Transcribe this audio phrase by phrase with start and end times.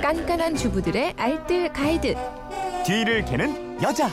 [0.00, 2.14] 깐깐한 주부들의 알뜰 가이드.
[2.84, 4.10] 뒤를 캐는 여자.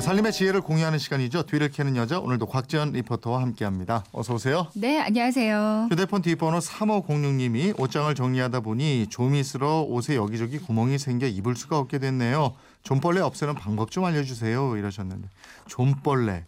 [0.00, 1.42] 살림의 지혜를 공유하는 시간이죠.
[1.42, 4.04] 뒤를 캐는 여자 오늘도 곽지연 리포터와 함께합니다.
[4.12, 4.68] 어서 오세요.
[4.74, 5.88] 네, 안녕하세요.
[5.90, 9.08] 휴대폰 뒷번호 3506님이 옷장을 정리하다 보니
[9.42, 12.54] 쓸어 옷에 여기저기 구멍이 생겨 입을 수가 없게 됐네요.
[12.84, 14.76] 좀벌레 없애는 방법 좀 알려주세요.
[14.76, 15.28] 이러셨는데
[15.66, 16.44] 좀벌레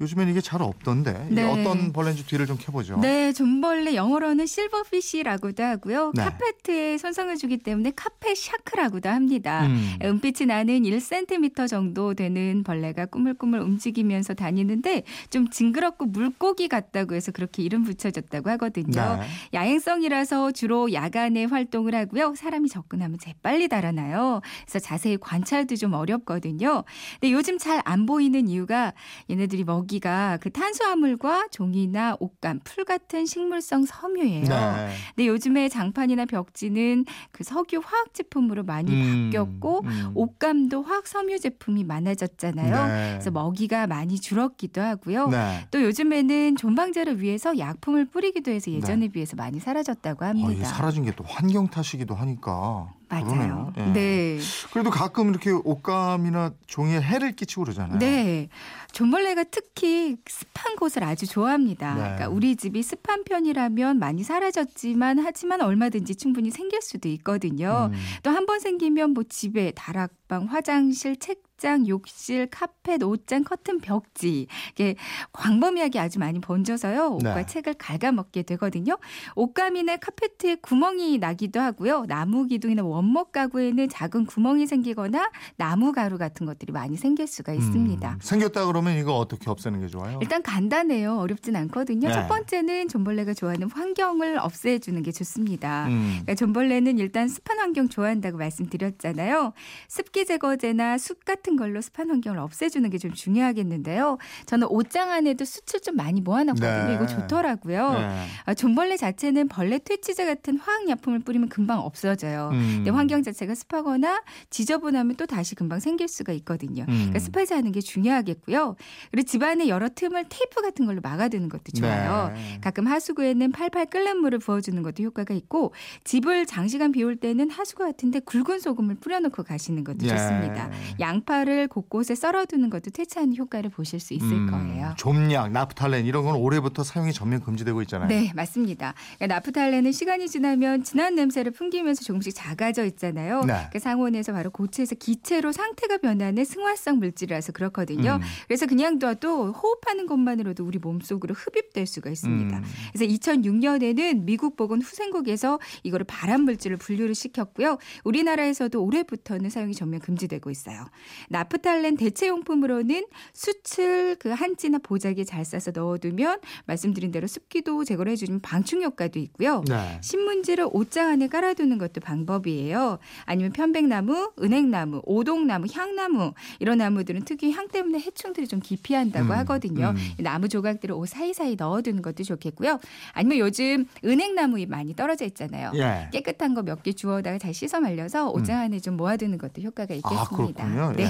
[0.00, 1.50] 요즘엔 이게 잘 없던데 이게 네.
[1.50, 2.98] 어떤 벌레인지 뒤를 좀 캐보죠.
[3.00, 6.12] 네, 좀벌레 영어로는 silverfish라고도 하고요.
[6.14, 6.22] 네.
[6.22, 9.66] 카페트에 손상을 주기 때문에 carpet shark라고도 합니다.
[9.66, 9.98] 음.
[10.02, 17.62] 은빛이 나는 1cm 정도 되는 벌레가 꾸물꾸물 움직이면서 다니는데 좀 징그럽고 물고기 같다고 해서 그렇게
[17.62, 19.18] 이름 붙여졌다고 하거든요.
[19.20, 19.26] 네.
[19.54, 22.34] 야행성이라서 주로 야간에 활동을 하고요.
[22.36, 24.40] 사람이 접근하면 재빨리 달아나요.
[24.64, 26.84] 그래서 자세히 관찰도 좀 어렵거든요.
[27.20, 28.92] 근데 요즘 잘 안 보이는 이유가
[29.28, 34.44] 얘네들이 먹이 가 그 탄수화물과 종이나 옷감, 풀 같은 식물성 섬유예요.
[34.44, 34.90] 네.
[35.14, 40.12] 근데 요즘에 장판이나 벽지는 그 석유 화학 제품으로 많이 음, 바뀌었고 음.
[40.14, 42.86] 옷감도 화학 섬유 제품이 많아졌잖아요.
[42.86, 43.08] 네.
[43.12, 45.28] 그래서 먹이가 많이 줄었기도 하고요.
[45.28, 45.66] 네.
[45.70, 50.64] 또 요즘에는 존방제를 위해서 약품을 뿌리기도 해서 예전에 비해서 많이 사라졌다고 합니다.
[50.66, 52.94] 사라진 게 또 환경 탓이기도 하니까.
[53.10, 53.72] 맞아요.
[53.76, 53.82] 예.
[53.92, 54.38] 네.
[54.72, 57.98] 그래도 가끔 이렇게 옷감이나 종이에 해를 끼치고 그러잖아요.
[57.98, 58.48] 네.
[58.92, 61.94] 존벌레가 특히 습한 곳을 아주 좋아합니다.
[61.94, 62.00] 네.
[62.00, 67.90] 그러니까 우리 집이 습한 편이라면 많이 사라졌지만 하지만 얼마든지 충분히 생길 수도 있거든요.
[67.92, 67.98] 음.
[68.22, 74.96] 또한 번 생기면 뭐 집에 다락방, 화장실, 책 장, 욕실, 카펫, 옷장, 커튼, 벽지 이게
[75.32, 77.16] 광범위하게 아주 많이 번져서요.
[77.16, 77.46] 옷과 네.
[77.46, 78.96] 책을 갉아먹게 되거든요.
[79.36, 82.06] 옷감이나 카페트에 구멍이 나기도 하고요.
[82.08, 88.10] 나무 기둥이나 원목 가구에는 작은 구멍이 생기거나 나무 가루 같은 것들이 많이 생길 수가 있습니다.
[88.10, 90.18] 음, 생겼다 그러면 이거 어떻게 없애는 게 좋아요?
[90.22, 91.18] 일단 간단해요.
[91.18, 92.08] 어렵진 않거든요.
[92.08, 92.14] 네.
[92.14, 95.86] 첫 번째는 존벌레가 좋아하는 환경을 없애주는 게 좋습니다.
[95.88, 96.08] 음.
[96.22, 99.52] 그러니까 존벌레는 일단 습한 환경 좋아한다고 말씀드렸잖아요.
[99.88, 104.18] 습기 제거제나 숯 같은 걸로 습한 환경을 없애주는 게 좀 중요하겠는데요.
[104.46, 106.86] 저는 옷장 안에도 숯을 좀 많이 모아놨거든요.
[106.88, 106.94] 네.
[106.94, 107.92] 이거 좋더라고요.
[107.92, 108.26] 네.
[108.44, 112.50] 아, 존벌레 자체는 벌레 퇴치제 같은 화학약품을 뿌리면 금방 없어져요.
[112.52, 112.74] 음.
[112.76, 116.82] 근데 환경 자체가 습하거나 지저분하면 또 다시 금방 생길 수가 있거든요.
[116.82, 116.94] 음.
[116.94, 118.76] 그러니까 습하지 않은 게 중요하겠고요.
[119.10, 122.32] 그리고 집안에 여러 틈을 테이프 같은 걸로 막아두는 것도 좋아요.
[122.34, 122.58] 네.
[122.60, 125.72] 가끔 하수구에는 팔팔 끓는 물을 부어주는 것도 효과가 있고
[126.04, 130.08] 집을 장시간 비울 때는 하수구 같은데 굵은 소금을 뿌려놓고 가시는 것도 예.
[130.08, 130.70] 좋습니다.
[131.00, 134.94] 양파 를 곳곳에 썰어두는 것도 퇴치하는 효과를 보실 수 있을 음, 거예요.
[134.98, 138.08] 좀약, 나프탈렌 이런 건 올해부터 사용이 전면 금지되고 있잖아요.
[138.08, 138.94] 네, 맞습니다.
[139.16, 143.42] 그러니까 나프탈렌은 시간이 지나면 진한 냄새를 풍기면서 조금씩 작아져 있잖아요.
[143.44, 143.68] 네.
[143.72, 148.18] 그 상온에서 바로 고체에서 기체로 상태가 변하는 승화성 물질이라서 그렇거든요.
[148.20, 148.26] 음.
[148.46, 152.58] 그래서 그냥 둬도 호흡하는 것만으로도 우리 몸속으로 흡입될 수가 있습니다.
[152.58, 152.64] 음.
[152.92, 157.78] 그래서 2006년에는 미국 보건 후생국에서 이거를 발암 물질을 분류를 시켰고요.
[158.04, 160.84] 우리나라에서도 올해부터는 사용이 전면 금지되고 있어요.
[161.30, 168.82] 나프탈렌 대체용품으로는 수칠 그 한지나 보자기에 잘 싸서 넣어두면 말씀드린 대로 습기도 제거를 해주는 방충
[168.82, 169.62] 효과도 있고요.
[169.68, 169.98] 네.
[170.02, 172.98] 신문지를 옷장 안에 깔아두는 것도 방법이에요.
[173.26, 179.90] 아니면 편백나무, 은행나무, 오동나무, 향나무 이런 나무들은 특히 향 때문에 해충들이 좀 기피한다고 음, 하거든요.
[179.90, 179.96] 음.
[180.18, 182.80] 이 나무 조각들을 옷 사이사이 넣어두는 것도 좋겠고요.
[183.12, 185.70] 아니면 요즘 은행나무 많이 떨어져 있잖아요.
[185.76, 186.08] 예.
[186.12, 190.22] 깨끗한 거 몇 개 주워다가 잘 씻어 말려서 옷장 안에 좀 모아두는 것도 효과가 있겠습니다.
[190.22, 190.92] 아 그렇군요.
[190.96, 191.02] 네.
[191.04, 191.09] 예.